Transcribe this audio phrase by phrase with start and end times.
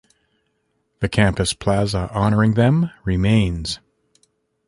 [0.99, 3.77] The campus plaza honoring them remains.